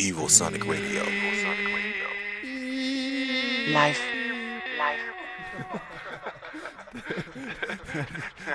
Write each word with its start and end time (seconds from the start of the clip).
Evosonic 0.00 0.66
Radio. 0.66 1.02
Live. 3.70 4.00
Live. 4.78 5.04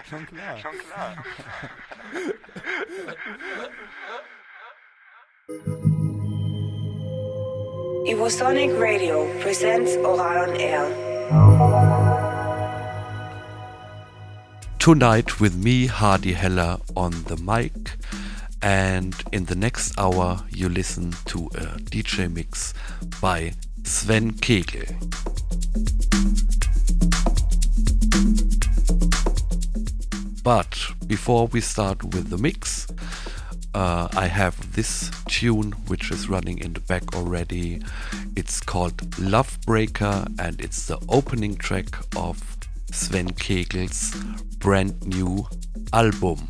Schon 0.10 0.26
klar. 0.26 0.58
Schon 0.58 0.72
klar. 0.80 1.24
Evosonic 8.08 8.80
Radio 8.80 9.28
presents 9.40 9.96
Ohral 9.98 10.50
On 10.50 10.56
Air. 10.60 10.86
Tonight 14.80 15.40
with 15.40 15.56
me, 15.56 15.86
Hardy 15.86 16.34
Heller, 16.34 16.80
on 16.96 17.12
the 17.26 17.38
mic. 17.38 17.98
And 18.66 19.14
in 19.32 19.46
the 19.46 19.54
next 19.54 19.96
hour, 19.96 20.44
you 20.50 20.70
listen 20.70 21.12
to 21.26 21.46
a 21.54 21.78
DJ 21.86 22.34
mix 22.34 22.74
by 23.22 23.54
Sven 23.84 24.32
Kegel. 24.32 24.88
But 30.44 30.80
before 31.06 31.46
we 31.46 31.62
start 31.62 32.04
with 32.06 32.30
the 32.30 32.40
mix, 32.40 32.88
uh, 33.76 34.08
I 34.14 34.26
have 34.26 34.74
this 34.74 35.12
tune 35.28 35.74
which 35.86 36.10
is 36.10 36.28
running 36.28 36.58
in 36.58 36.74
the 36.74 36.80
back 36.80 37.16
already. 37.16 37.84
It's 38.36 38.62
called 38.62 39.20
Love 39.20 39.60
Breaker 39.68 40.26
and 40.40 40.60
it's 40.60 40.88
the 40.88 40.98
opening 41.08 41.56
track 41.56 41.90
of 42.18 42.58
Sven 42.92 43.30
Kegel's 43.30 44.16
brand 44.58 45.06
new 45.06 45.46
album. 45.94 46.50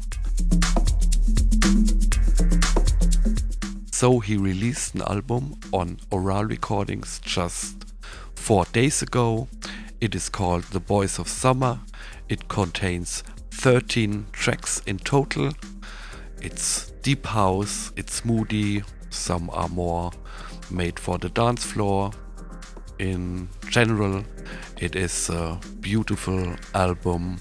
So 3.98 4.20
he 4.20 4.36
released 4.36 4.94
an 4.96 5.04
album 5.04 5.58
on 5.72 6.00
Ohral 6.12 6.50
Recordings 6.50 7.22
just 7.24 7.86
four 8.36 8.66
days 8.74 9.02
ago. 9.02 9.48
It 10.02 10.14
is 10.14 10.28
called 10.28 10.66
The 10.66 10.82
Boys 10.82 11.18
of 11.18 11.30
Summer. 11.30 11.80
It 12.28 12.50
contains 12.50 13.24
13 13.52 14.26
tracks 14.34 14.82
in 14.86 15.00
total. 15.00 15.54
It's 16.42 16.92
deep 17.04 17.26
house, 17.26 17.94
it's 17.96 18.26
moody, 18.26 18.84
some 19.12 19.50
are 19.52 19.70
more 19.70 20.12
made 20.70 21.00
for 21.00 21.18
the 21.18 21.30
dance 21.30 21.64
floor. 21.64 22.12
In 23.00 23.48
general, 23.70 24.26
it 24.78 24.98
is 24.98 25.30
a 25.30 25.58
beautiful 25.80 26.58
album 26.74 27.38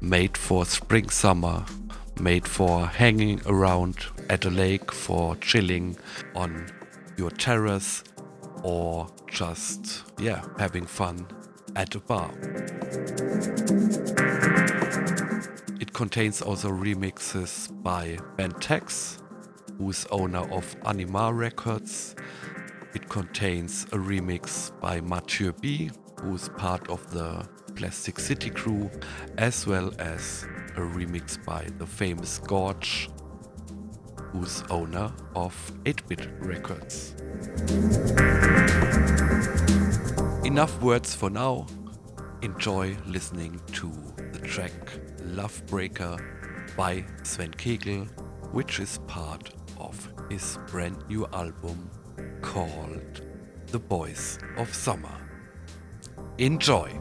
made 0.00 0.38
for 0.38 0.64
spring 0.64 1.10
summer, 1.10 1.66
made 2.18 2.48
for 2.48 2.86
hanging 2.86 3.42
around 3.44 4.06
at 4.30 4.44
a 4.44 4.50
lake, 4.50 4.92
for 4.92 5.34
chilling 5.36 5.96
on 6.36 6.66
your 7.16 7.30
terrace, 7.30 8.04
or 8.62 9.08
just, 9.26 10.04
yeah, 10.20 10.40
having 10.56 10.86
fun 10.86 11.26
at 11.74 11.96
a 11.96 11.98
bar. 11.98 12.30
It 15.80 15.92
contains 15.92 16.40
also 16.40 16.70
remixes 16.70 17.68
by 17.82 18.18
Ben 18.36 18.52
Tex, 18.52 19.18
who 19.76 19.90
is 19.90 20.06
owner 20.12 20.48
of 20.52 20.76
Anima 20.86 21.32
Records. 21.32 22.14
It 22.94 23.08
contains 23.08 23.84
a 23.86 23.96
remix 23.96 24.70
by 24.80 25.00
Mathieu 25.00 25.52
B, 25.60 25.90
who 26.20 26.36
is 26.36 26.48
part 26.50 26.88
of 26.88 27.10
the 27.10 27.48
Plastic 27.74 28.20
City 28.20 28.50
crew, 28.50 28.90
as 29.38 29.66
well 29.66 29.92
as 29.98 30.44
a 30.76 30.80
remix 30.80 31.44
by 31.44 31.66
the 31.78 31.86
famous 31.86 32.38
Gorge, 32.38 33.08
who's 34.32 34.62
owner 34.70 35.12
of 35.34 35.54
8-Bit 35.84 36.28
Records. 36.40 37.14
Enough 40.44 40.80
words 40.82 41.14
for 41.14 41.30
now. 41.30 41.66
Enjoy 42.42 42.96
listening 43.06 43.60
to 43.72 43.90
the 44.32 44.38
track 44.38 44.72
Love 45.24 45.62
Breaker 45.66 46.16
by 46.76 47.04
Sven 47.22 47.52
Kegel, 47.52 48.04
which 48.52 48.80
is 48.80 48.98
part 49.06 49.52
of 49.78 50.08
his 50.30 50.58
brand 50.66 50.96
new 51.08 51.26
album 51.32 51.90
called 52.40 53.22
The 53.66 53.78
Boys 53.78 54.38
of 54.56 54.72
Summer. 54.72 55.16
Enjoy! 56.38 56.98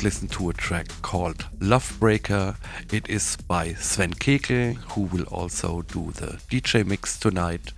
Just 0.00 0.04
listened 0.04 0.32
to 0.32 0.48
a 0.48 0.54
track 0.54 0.88
called 1.02 1.44
Love 1.60 1.96
Breaker. 2.00 2.56
It 2.90 3.08
is 3.10 3.36
by 3.36 3.74
Sven 3.74 4.14
Kegel, 4.14 4.72
who 4.92 5.02
will 5.02 5.24
also 5.24 5.82
do 5.82 6.10
the 6.12 6.38
DJ 6.48 6.86
mix 6.86 7.18
tonight. 7.18 7.72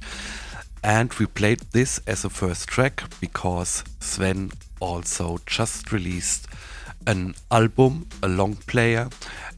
And 0.84 1.12
we 1.14 1.26
played 1.26 1.60
this 1.72 2.00
as 2.06 2.24
a 2.24 2.30
first 2.30 2.68
track 2.68 3.02
because 3.20 3.82
Sven 3.98 4.52
also 4.78 5.38
just 5.46 5.90
released 5.90 6.46
an 7.08 7.34
album, 7.50 8.06
a 8.22 8.28
long 8.28 8.54
player, 8.54 9.08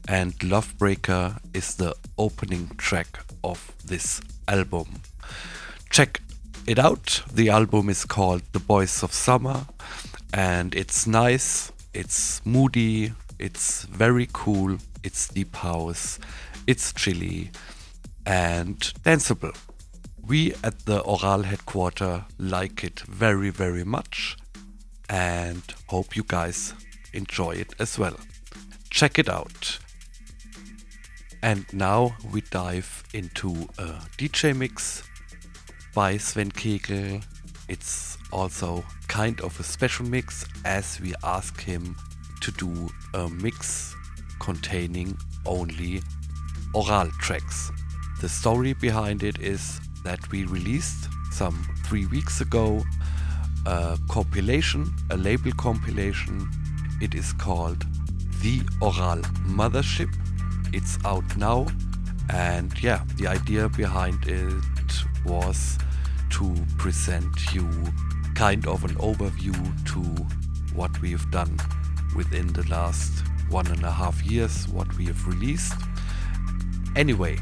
and 0.07 0.33
Love 0.41 0.73
Breaker 0.79 1.35
is 1.53 1.75
the 1.75 1.95
opening 2.17 2.71
track 2.77 3.19
of 3.43 3.73
this 3.85 4.21
album. 4.47 5.01
Check 5.91 6.19
it 6.65 6.79
out. 6.79 7.21
The 7.31 7.49
album 7.49 7.89
is 7.89 8.05
called 8.05 8.41
The 8.53 8.59
Boys 8.59 9.03
of 9.03 9.13
Summer 9.13 9.67
and 10.33 10.75
it's 10.75 11.07
nice, 11.07 11.71
it's 11.95 12.45
moody, 12.45 13.13
it's 13.39 13.83
very 13.83 14.27
cool, 14.33 14.77
it's 15.03 15.29
deep 15.29 15.55
house, 15.55 16.19
it's 16.67 16.91
chilly 16.91 17.51
and 18.25 18.79
danceable. 19.03 19.55
We 20.27 20.53
at 20.63 20.85
the 20.85 21.01
Ohral 21.03 21.45
headquarter 21.45 22.25
like 22.37 22.83
it 22.83 22.99
very, 23.01 23.49
very 23.49 23.83
much 23.83 24.37
and 25.09 25.61
hope 25.87 26.15
you 26.15 26.23
guys 26.27 26.73
enjoy 27.13 27.51
it 27.51 27.73
as 27.79 27.97
well. 27.97 28.17
Check 28.89 29.17
it 29.17 29.29
out. 29.29 29.79
And 31.41 31.65
now 31.71 32.15
we 32.31 32.41
dive 32.41 33.03
into 33.13 33.69
a 33.77 34.01
DJ 34.17 34.55
mix 34.55 35.03
by 35.93 36.17
Sven 36.17 36.51
Kegel. 36.51 37.21
It's 37.69 38.14
also 38.31 38.83
kind 39.07 39.39
of 39.41 39.59
a 39.59 39.63
special 39.63 40.05
mix 40.05 40.45
as 40.65 40.99
we 41.01 41.13
ask 41.23 41.61
him 41.61 41.95
to 42.41 42.51
do 42.51 42.89
a 43.13 43.29
mix 43.29 43.95
containing 44.39 45.17
only 45.45 46.01
Ohral 46.73 47.11
tracks. 47.19 47.71
The 48.21 48.29
story 48.29 48.73
behind 48.73 49.23
it 49.23 49.39
is 49.39 49.79
that 50.03 50.19
we 50.31 50.45
released 50.45 51.07
some 51.31 51.67
three 51.85 52.05
weeks 52.07 52.41
ago 52.41 52.83
a 53.65 53.97
compilation, 54.09 54.93
a 55.09 55.17
label 55.17 55.51
compilation. 55.53 56.49
It 57.01 57.15
is 57.15 57.33
called 57.33 57.85
The 58.41 58.59
Ohral 58.81 59.21
Mothership. 59.45 60.13
It's 60.73 60.97
out 61.03 61.35
now, 61.37 61.65
and 62.29 62.71
yeah, 62.81 63.03
the 63.17 63.27
idea 63.27 63.69
behind 63.69 64.27
it 64.27 64.93
was 65.25 65.77
to 66.31 66.53
present 66.77 67.53
you 67.53 67.67
kind 68.35 68.67
of 68.67 68.83
an 68.83 68.93
overview 68.95 69.55
to 69.93 69.99
what 70.75 70.91
we've 71.01 71.31
done 71.31 71.57
within 72.15 72.47
the 72.53 72.67
last 72.69 73.23
one 73.49 73.65
and 73.67 73.83
a 73.83 73.91
half 73.91 74.21
years, 74.23 74.67
what 74.67 74.93
we 74.97 75.05
have 75.05 75.27
released. 75.27 75.73
Anyway, 76.95 77.39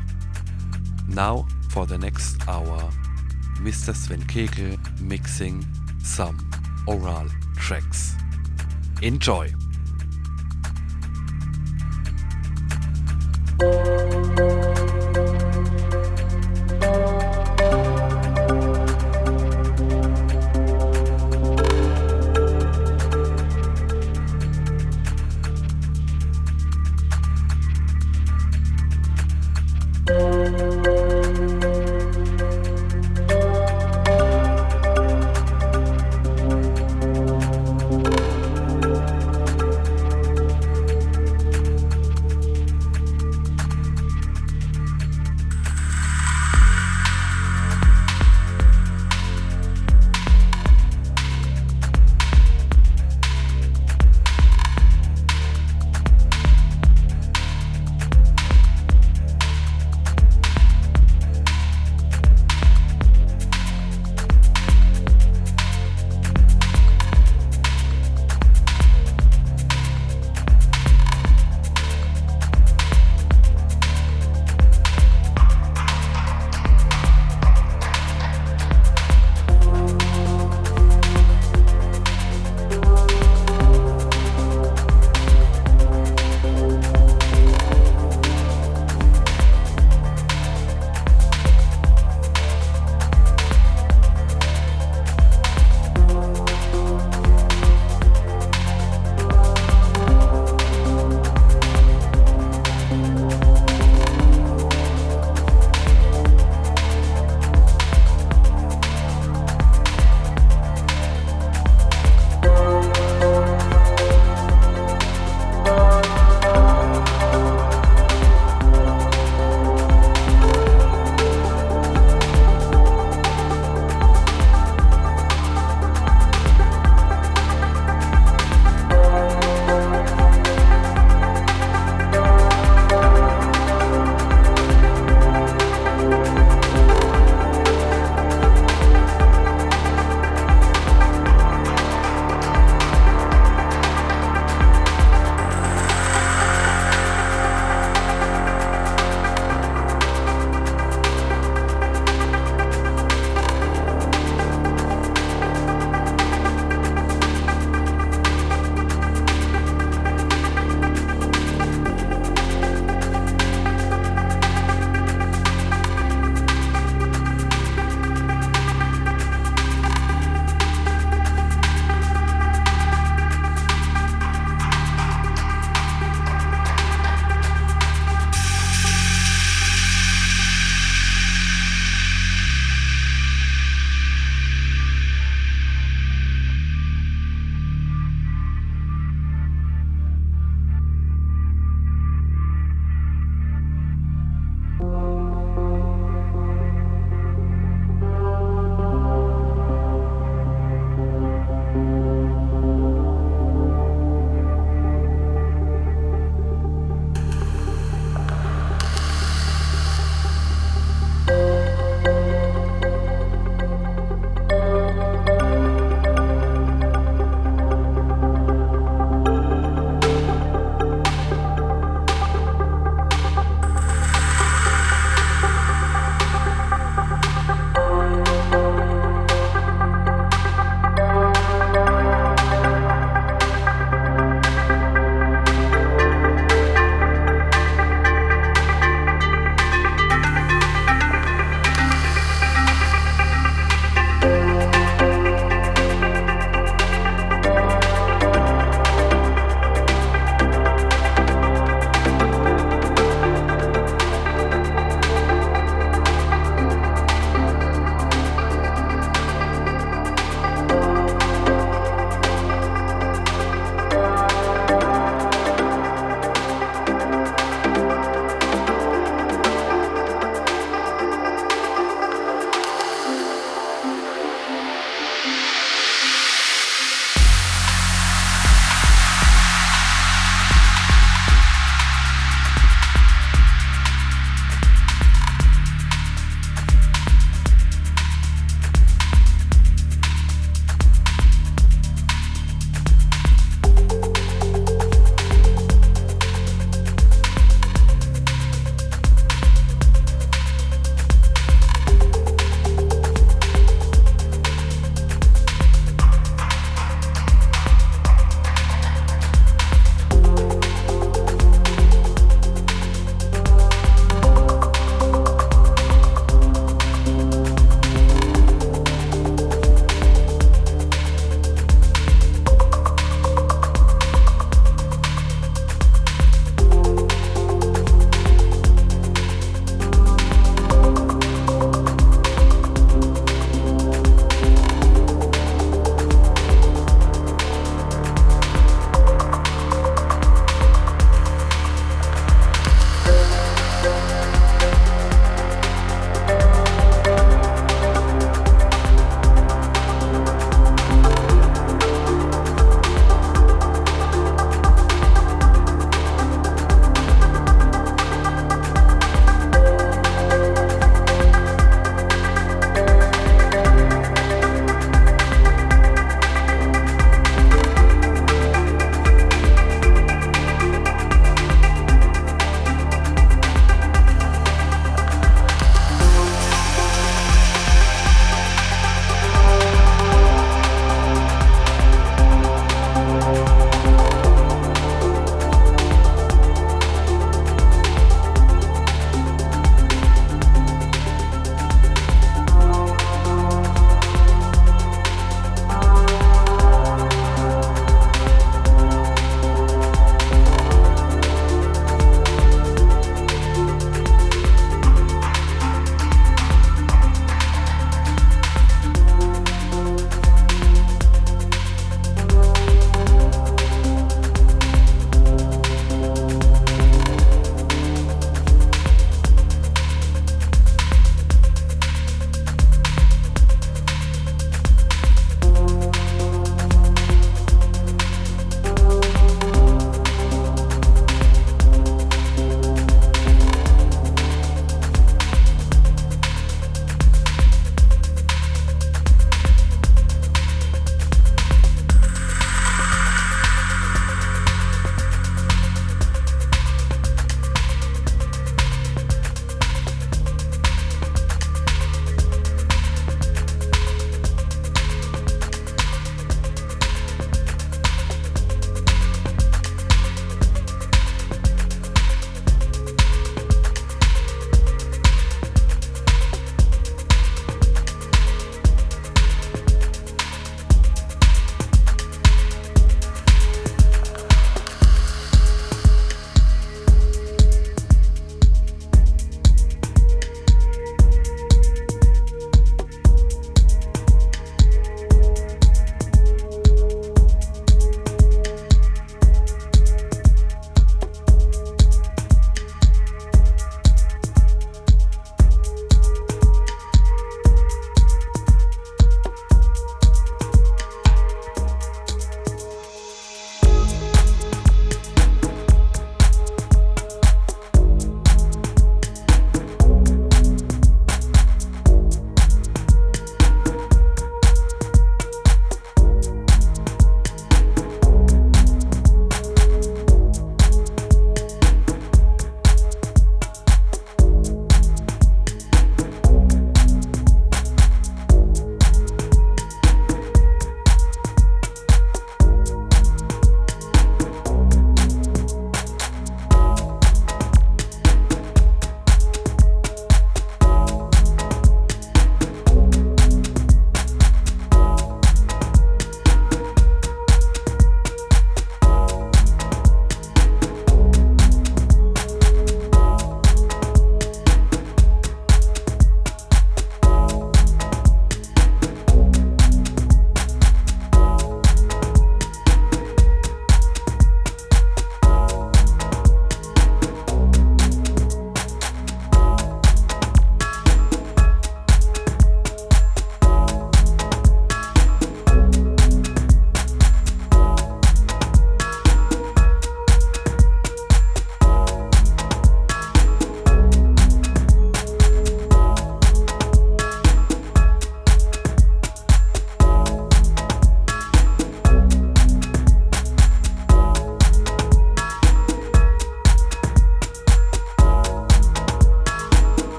now 1.08 1.48
for 1.70 1.86
the 1.86 1.98
next 1.98 2.48
hour, 2.48 2.92
Mr. 3.58 3.96
Sven 3.96 4.24
Kegel 4.28 4.78
mixing 5.02 5.66
some 6.04 6.38
Ohral 6.88 7.30
tracks. 7.56 8.16
Enjoy! 9.02 9.52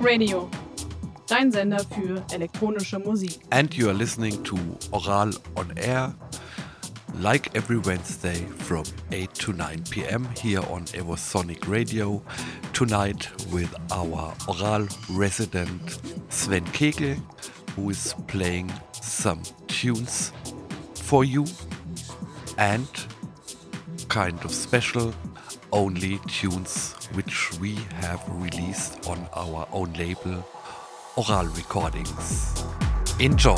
Radio, 0.00 0.48
dein 1.26 1.50
Sender 1.50 1.84
für 1.94 2.22
elektronische 2.32 2.98
Musik. 2.98 3.40
And 3.50 3.74
you 3.74 3.88
are 3.88 3.96
listening 3.96 4.42
to 4.44 4.56
Ohral 4.92 5.34
on 5.54 5.72
Air, 5.76 6.14
like 7.18 7.50
every 7.54 7.78
Wednesday 7.78 8.46
from 8.58 8.84
8 9.10 9.32
to 9.34 9.52
9 9.52 9.84
p.m. 9.90 10.28
here 10.40 10.60
on 10.70 10.84
Evosonic 10.92 11.66
Radio. 11.68 12.22
Tonight 12.72 13.30
with 13.50 13.74
our 13.90 14.34
Ohral 14.46 14.88
resident 15.16 15.98
Sven 16.28 16.64
Kegel, 16.72 17.16
who 17.74 17.90
is 17.90 18.14
playing 18.26 18.70
some 18.92 19.42
tunes 19.66 20.32
for 20.94 21.24
you 21.24 21.46
and 22.58 22.86
kind 24.08 24.38
of 24.44 24.52
special 24.52 25.14
only 25.72 26.18
tunes 26.28 26.94
which 27.14 27.58
we 27.60 27.74
have 28.00 28.22
released 28.28 29.06
on 29.08 29.26
our 29.34 29.66
own 29.72 29.92
label 29.94 30.44
Ohral 31.16 31.48
Recordings. 31.56 32.62
Enjoy! 33.18 33.56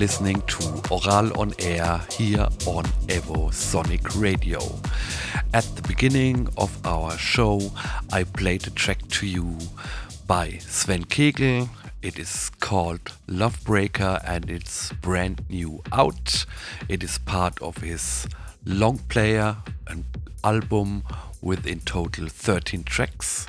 Listening 0.00 0.40
to 0.46 0.56
Ohral 0.88 1.36
on 1.36 1.52
Air 1.58 2.00
here 2.10 2.48
on 2.66 2.84
Evosonic 3.08 4.18
Radio. 4.18 4.58
At 5.52 5.64
the 5.76 5.82
beginning 5.86 6.48
of 6.56 6.74
our 6.86 7.18
show, 7.18 7.70
I 8.10 8.24
played 8.24 8.66
a 8.66 8.70
track 8.70 9.06
to 9.08 9.26
you 9.26 9.58
by 10.26 10.52
Sven 10.52 11.04
Kegel. 11.04 11.68
It 12.00 12.18
is 12.18 12.50
called 12.60 13.12
Love 13.28 13.62
Breaker 13.62 14.22
and 14.24 14.48
it's 14.48 14.90
brand 15.02 15.42
new 15.50 15.82
out. 15.92 16.46
It 16.88 17.04
is 17.04 17.18
part 17.18 17.60
of 17.60 17.76
his 17.76 18.26
long 18.64 19.00
player, 19.10 19.58
an 19.86 20.06
album 20.42 21.04
with 21.42 21.66
in 21.66 21.80
total 21.80 22.28
13 22.28 22.84
tracks. 22.84 23.46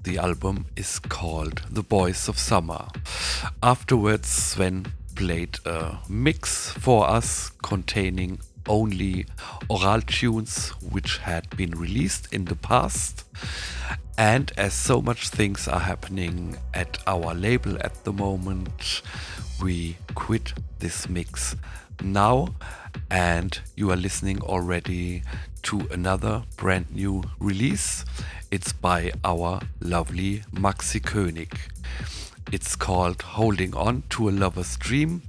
The 0.00 0.18
album 0.18 0.66
is 0.76 1.00
called 1.00 1.62
The 1.68 1.82
Boys 1.82 2.28
of 2.28 2.38
Summer. 2.38 2.86
Afterwards, 3.64 4.28
Sven 4.28 4.86
played 5.16 5.58
a 5.64 5.98
mix 6.08 6.70
for 6.70 7.08
us 7.08 7.50
containing 7.62 8.38
only 8.68 9.26
Ohral 9.70 10.04
tunes 10.06 10.68
which 10.90 11.18
had 11.18 11.48
been 11.56 11.70
released 11.70 12.32
in 12.32 12.44
the 12.44 12.54
past. 12.54 13.24
And 14.18 14.52
as 14.56 14.74
so 14.74 15.00
much 15.00 15.28
things 15.28 15.68
are 15.68 15.80
happening 15.80 16.56
at 16.74 16.98
our 17.06 17.34
label 17.34 17.76
at 17.80 18.04
the 18.04 18.12
moment, 18.12 19.02
we 19.62 19.96
quit 20.14 20.52
this 20.78 21.08
mix 21.08 21.56
now 22.02 22.48
and 23.10 23.58
you 23.74 23.90
are 23.90 23.96
listening 23.96 24.40
already 24.42 25.22
to 25.62 25.88
another 25.90 26.44
brand 26.56 26.90
new 26.90 27.24
release. 27.40 28.04
It's 28.50 28.72
by 28.72 29.12
our 29.24 29.60
lovely 29.80 30.42
Maxie 30.52 31.00
König. 31.00 31.52
It's 32.52 32.76
called 32.76 33.22
Holding 33.22 33.74
On 33.74 34.04
to 34.10 34.28
a 34.28 34.30
Lover's 34.30 34.76
Dream 34.76 35.22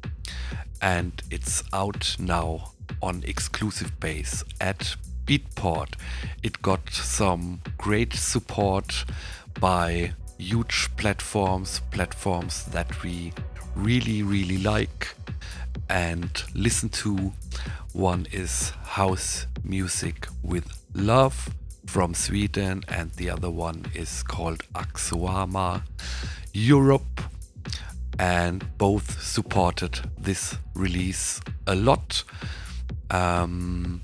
and 0.82 1.24
it's 1.32 1.63
out 1.74 2.15
now 2.20 2.74
on 3.01 3.24
exclusive 3.26 3.99
base 3.99 4.43
at 4.61 4.95
Beatport. 5.26 5.95
It 6.43 6.61
got 6.61 6.91
some 6.91 7.61
great 7.78 8.13
support 8.13 9.03
by 9.59 10.13
huge 10.38 10.89
platforms, 10.95 11.82
platforms 11.89 12.65
that 12.65 13.03
we 13.03 13.34
really, 13.76 14.22
really 14.22 14.59
like 14.59 15.15
and 15.89 16.43
listen 16.53 16.89
to. 16.89 17.34
One 17.93 18.28
is 18.32 18.70
House 18.70 19.47
Music 19.63 20.28
with 20.43 20.68
Love 20.93 21.49
from 21.88 22.13
Sweden, 22.13 22.84
and 22.88 23.11
the 23.13 23.30
other 23.30 23.49
one 23.49 23.86
is 23.95 24.22
called 24.22 24.61
Axoama 24.76 25.82
Europe. 26.58 27.22
And 28.18 28.66
both 28.80 29.22
supported 29.22 29.99
this 30.18 30.58
release 30.74 31.39
a 31.68 31.76
lot. 31.76 32.24
Um, 33.12 34.01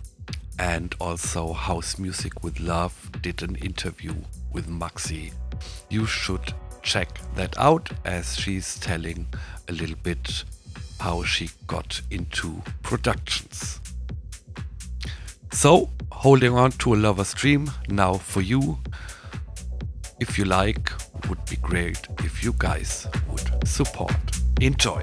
and 0.60 0.96
also, 1.00 1.54
House 1.54 1.98
Music 1.98 2.44
with 2.44 2.60
Love 2.60 3.12
did 3.24 3.42
an 3.42 3.56
interview 3.56 4.14
with 4.52 4.68
Maxie. 4.70 5.34
You 5.90 6.06
should 6.06 6.54
check 6.84 7.10
that 7.34 7.58
out 7.58 7.90
as 8.06 8.38
she's 8.38 8.78
telling 8.80 9.26
a 9.68 9.72
little 9.72 9.98
bit 10.04 10.44
how 11.00 11.24
she 11.24 11.50
got 11.66 12.02
into 12.12 12.62
productions. 12.84 13.82
So, 15.52 15.90
holding 16.12 16.54
on 16.54 16.72
to 16.74 16.94
a 16.94 16.98
lover's 16.98 17.34
dream 17.34 17.72
now 17.90 18.14
for 18.14 18.42
you. 18.42 18.78
If 20.20 20.38
you 20.38 20.46
like, 20.46 20.92
would 21.30 21.44
be 21.46 21.58
great 21.58 22.08
if 22.20 22.44
you 22.44 22.54
guys 22.58 23.08
would 23.30 23.68
support. 23.68 24.14
Enjoy. 24.62 25.02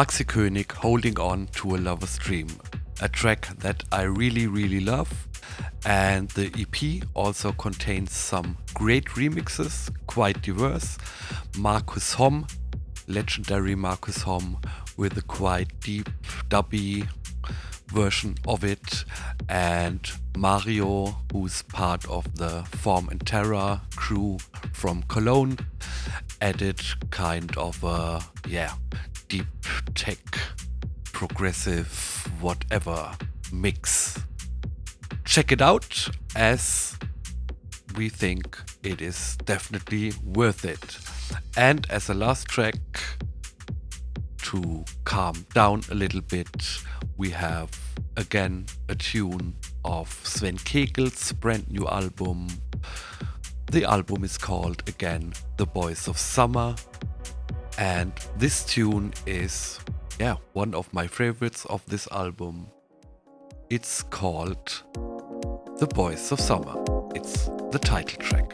Maxie 0.00 0.24
König 0.24 0.72
Holding 0.72 1.20
On 1.20 1.46
to 1.48 1.76
a 1.76 1.76
Lover's 1.76 2.16
Dream, 2.16 2.46
a 3.02 3.08
track 3.10 3.48
that 3.58 3.84
I 3.92 4.04
really, 4.04 4.46
really 4.46 4.80
love. 4.80 5.28
And 5.84 6.30
the 6.30 6.46
EP 6.58 7.06
also 7.12 7.52
contains 7.52 8.10
some 8.12 8.56
great 8.72 9.04
remixes, 9.08 9.94
quite 10.06 10.40
diverse. 10.40 10.96
Markus 11.58 12.14
Homm, 12.14 12.50
legendary 13.08 13.74
Markus 13.74 14.24
Homm, 14.24 14.64
with 14.96 15.18
a 15.18 15.22
quite 15.22 15.68
deep, 15.80 16.08
dubby 16.48 17.06
version 17.88 18.36
of 18.48 18.64
it, 18.64 19.04
and 19.50 20.10
Mario, 20.34 21.14
who's 21.30 21.60
part 21.60 22.08
of 22.08 22.24
the 22.36 22.62
Form 22.70 23.10
and 23.10 23.26
Terror 23.26 23.82
crew 23.96 24.38
from 24.72 25.02
Cologne, 25.08 25.58
added 26.40 26.80
kind 27.10 27.54
of 27.58 27.84
a 27.84 28.22
yeah 28.48 28.72
deep 29.30 29.46
tech, 29.94 30.18
progressive, 31.04 32.28
whatever 32.40 33.12
mix. 33.52 34.18
Check 35.24 35.52
it 35.52 35.62
out 35.62 36.08
as 36.34 36.98
we 37.96 38.08
think 38.08 38.58
it 38.82 39.00
is 39.00 39.36
definitely 39.44 40.12
worth 40.24 40.64
it. 40.64 40.98
And 41.56 41.86
as 41.90 42.08
a 42.08 42.14
last 42.14 42.48
track, 42.48 42.74
to 44.38 44.84
calm 45.04 45.46
down 45.54 45.82
a 45.92 45.94
little 45.94 46.22
bit, 46.22 46.82
we 47.16 47.30
have 47.30 47.70
again 48.16 48.66
a 48.88 48.96
tune 48.96 49.54
of 49.84 50.08
Sven 50.24 50.56
Kegel's 50.56 51.30
brand 51.34 51.70
new 51.70 51.86
album. 51.86 52.48
The 53.70 53.84
album 53.84 54.24
is 54.24 54.36
called 54.36 54.82
again 54.88 55.34
The 55.56 55.66
Boys 55.66 56.08
of 56.08 56.18
Summer, 56.18 56.74
and 57.80 58.12
this 58.36 58.62
tune 58.62 59.14
is, 59.26 59.80
yeah, 60.18 60.36
one 60.52 60.74
of 60.74 60.92
my 60.92 61.06
favorites 61.06 61.64
of 61.64 61.84
this 61.86 62.06
album. 62.12 62.66
It's 63.70 64.02
called 64.02 64.82
The 65.78 65.88
Boys 65.94 66.30
of 66.30 66.40
Summer. 66.40 66.74
It's 67.14 67.48
the 67.72 67.78
title 67.78 68.20
track. 68.20 68.52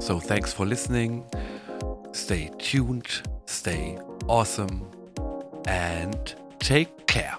So 0.00 0.18
thanks 0.18 0.52
for 0.52 0.66
listening. 0.66 1.24
Stay 2.10 2.50
tuned, 2.58 3.06
stay 3.46 3.96
awesome, 4.26 4.90
and 5.68 6.34
take 6.58 7.06
care. 7.06 7.36